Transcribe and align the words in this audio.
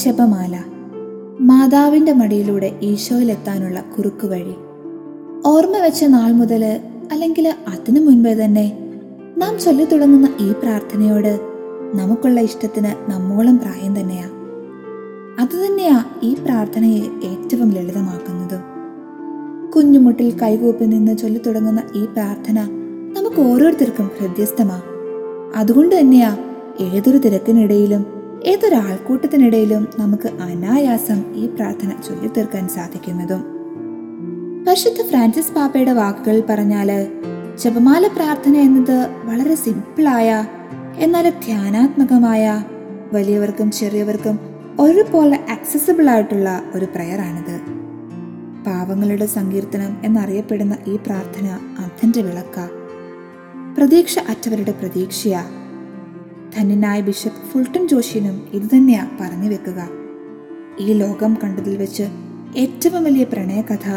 ജപമാല 0.00 0.58
മാതാവിന്റെ 1.40 2.12
മടിയിലൂടെ 2.12 2.78
ഈശോയിലെത്താനുള്ള 2.82 3.80
കുറുക്കു 3.80 4.26
വഴി. 4.26 4.54
ഓർമ്മ 5.46 5.76
വെച്ച 5.76 6.04
നാൾ 6.04 6.32
മുതൽ 6.32 6.80
അല്ലെങ്കിൽ 7.12 7.48
അതിനു 7.48 8.00
മുൻപേ 8.00 8.34
തന്നെ 8.34 8.78
നാം 9.38 9.58
ചൊല്ലി 9.58 9.84
തുടങ്ങുന്ന 9.84 10.28
ഈ 10.40 10.52
പ്രാർത്ഥനയോട് 10.52 11.40
നമുക്കുള്ള 11.94 12.40
ഇഷ്ടത്തിന് 12.40 13.10
നമ്മോളം 13.10 13.58
പ്രായം 13.58 14.00
തന്നെയാ. 14.00 14.28
അതുതന്നെയാ 15.38 16.04
ഈ 16.22 16.34
പ്രാർത്ഥനയെ 16.34 17.00
ഏറ്റവും 17.00 17.70
ലളിതമാക്കുന്നത്. 17.70 18.60
കുഞ്ഞുമുട്ടിൽ 19.72 20.38
കൈകൂപ്പി 20.38 20.84
നിന്ന് 20.84 21.18
ചൊല്ലി 21.18 21.40
തുടങ്ങുന്ന 21.46 21.82
ഈ 21.94 22.04
പ്രാർത്ഥന 22.04 22.60
നമുക്ക് 23.16 23.40
ഓരോരുത്തർക്കും 23.40 24.10
ഹൃദ്യസ്ഥമാ. 24.20 24.82
അതുകൊണ്ട് 25.56 26.00
തന്നെയാ 26.00 26.36
ഏതൊരു 26.80 27.18
തിരക്കിനിടയിലും 27.18 28.21
ഏതൊരു 28.46 28.74
ആൾക്കൂട്ടത്തിനിടയിലും 28.74 29.88
നമുക്ക് 29.98 30.28
അനായാസം 30.28 31.34
ഈ 31.34 31.46
പ്രാർത്ഥന 31.46 31.90
ചൊല്ലിത്തീർക്കാൻ 31.90 32.68
സാധിക്കുന്നതും. 32.68 33.42
പരിശുദ്ധ 34.66 35.02
ഫ്രാൻസിസ് 35.02 35.52
പാപ്പയുടെ 35.52 35.92
വാക്കുകൾ 35.92 36.42
പറഞ്ഞാൽ 36.50 37.06
ജപമാല 37.58 38.06
പ്രാർത്ഥന 38.06 38.56
എന്നത് 38.56 39.06
വളരെ 39.24 39.54
സിമ്പിളായ 39.54 40.46
എന്നാൽ 40.96 41.30
ധ്യാനാത്മകമായ 41.30 42.64
വലിയവർക്കും 43.12 43.70
ചെറിയവർക്കും 43.70 44.38
ഒരുപോലെ 44.80 45.40
ആക്സസിബിൾ 45.50 46.10
ആയിട്ടുള്ള 46.10 46.62
ഒരു 46.74 46.84
പ്രയറാണിത്. 46.84 47.56
പാവങ്ങളുടെ 48.66 49.26
സങ്കീർത്തനം 49.26 49.96
എന്നറിയപ്പെടുന്ന 50.04 50.76
ഈ 50.86 50.96
പ്രാർത്ഥന 50.96 51.46
അന്ധന്റെ 51.78 52.22
വിളക്ക. 52.22 52.68
പ്രതീക്ഷ 53.78 54.18
അറ്റവരുടെ 54.18 54.72
പ്രതീക്ഷയാ. 54.72 55.44
ധന്യനായ 56.56 57.00
ബിഷപ്പ് 57.00 57.50
ഫുൾട്ടൺ 57.50 57.88
ജോഷിനും 57.88 58.48
ഇതുതന്നെയാ 58.52 59.08
പറഞ്ഞു 59.20 59.48
വെക്കുക. 59.48 59.88
ഈ 60.80 60.92
ലോകം 60.92 61.38
കണ്ടതിൽ 61.42 61.76
വെച്ച് 61.76 62.02
ഏറ്റവും 62.56 63.04
വലിയ 63.04 63.24
പ്രണയകഥ 63.24 63.88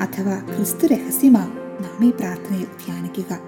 അഥവാ 0.00 0.42
ക്രിസ്തു 0.56 0.86
രഹസ്യമാ 0.86 1.40
നാം 1.80 2.06
ഈ 2.06 2.10
പ്രാർത്ഥനയിൽ 2.10 2.64
ധ്യാനിക്കുക. 2.64 3.38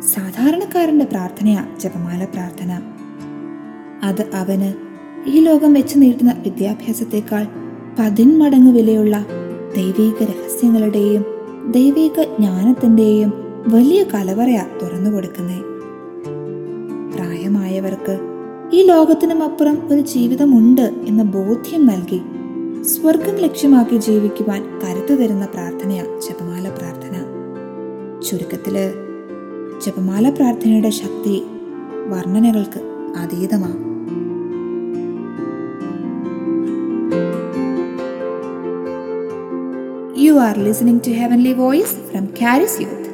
സാധാരണക്കാരന്റെ 0.00 1.04
പ്രാർത്ഥനയാ 1.04 1.66
ജപമാല 1.80 2.24
പ്രാർത്ഥന. 2.24 2.80
അത് 4.02 4.34
അവന് 4.34 4.74
ഈ 5.26 5.40
ലോകം 5.40 5.72
വെച്ച് 5.72 5.98
നീട്ടുന്ന 5.98 6.32
വിദ്യാഭ്യാസത്തെക്കാൾ 6.32 7.46
പതിന്മടങ്ങ് 7.98 8.72
വിലയുള്ള 8.72 9.26
ദൈവീക 9.76 10.22
രഹസ്യങ്ങളുടെയും 10.22 11.24
ദൈവീക 11.70 12.22
ജ്ഞാനത്തിന്റെയും 12.22 13.32
വലിയ 13.68 14.02
കലവറയാ 14.02 14.66
തുറന്നു 14.82 15.10
കൊടുക്കുന്നേ 15.10 15.73
പ്രായമായവർക്ക് 17.46 18.14
ഈ 18.72 18.78
ലോകത്തിനും 18.82 19.40
അപ്പുറം 19.42 19.76
ഒരു 19.88 20.02
ജീവിതമുണ്ട് 20.10 20.84
എന്ന 21.06 21.22
ബോധ്യം 21.32 21.82
നൽകി 21.86 22.20
സ്വർഗം 22.84 23.36
ലക്ഷ്യമാക്കി 23.38 23.96
ജീവിക്കുവാൻ 24.06 24.60
കരുത്തു 24.82 25.14
തരുന്ന 25.14 25.46
പ്രാർത്ഥനയാണ് 25.54 26.14
ജപമാല 26.20 26.64
പ്രാർത്ഥന 26.78 27.14
ചുരുക്കത്തിൽ 28.26 28.76
ജപമാല 29.84 30.28
പ്രാർത്ഥനയുടെ 30.30 30.92
ശക്തി 30.94 31.36
വർണനകൾക്ക് 32.08 32.82
അതീതമാണ് 33.16 33.80
you 40.18 40.34
are 40.40 40.56
listening 40.60 41.00
to 41.00 41.14
heavenly 41.14 41.54
voice 41.56 41.98
from 42.06 42.26
Charis 42.40 42.78
Youth. 42.80 43.13